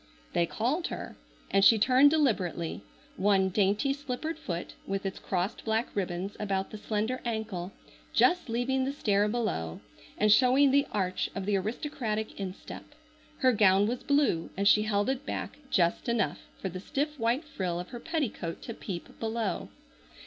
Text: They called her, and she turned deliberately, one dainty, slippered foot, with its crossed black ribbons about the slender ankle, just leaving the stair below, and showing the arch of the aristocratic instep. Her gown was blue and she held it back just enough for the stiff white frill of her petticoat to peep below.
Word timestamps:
They 0.33 0.47
called 0.47 0.87
her, 0.87 1.15
and 1.51 1.63
she 1.63 1.77
turned 1.77 2.09
deliberately, 2.09 2.81
one 3.17 3.49
dainty, 3.49 3.93
slippered 3.93 4.39
foot, 4.39 4.73
with 4.87 5.05
its 5.05 5.19
crossed 5.19 5.63
black 5.63 5.95
ribbons 5.95 6.35
about 6.39 6.71
the 6.71 6.79
slender 6.79 7.21
ankle, 7.23 7.71
just 8.11 8.49
leaving 8.49 8.83
the 8.83 8.93
stair 8.93 9.27
below, 9.27 9.79
and 10.17 10.31
showing 10.31 10.71
the 10.71 10.87
arch 10.91 11.29
of 11.35 11.45
the 11.45 11.55
aristocratic 11.55 12.39
instep. 12.39 12.95
Her 13.41 13.51
gown 13.51 13.85
was 13.85 14.01
blue 14.01 14.49
and 14.57 14.67
she 14.67 14.81
held 14.81 15.07
it 15.07 15.23
back 15.23 15.59
just 15.69 16.09
enough 16.09 16.39
for 16.59 16.69
the 16.69 16.79
stiff 16.79 17.19
white 17.19 17.45
frill 17.45 17.79
of 17.79 17.89
her 17.89 17.99
petticoat 17.99 18.63
to 18.63 18.73
peep 18.73 19.19
below. 19.19 19.69